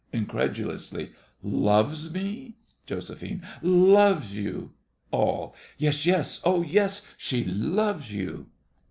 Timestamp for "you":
4.35-4.71, 8.11-8.47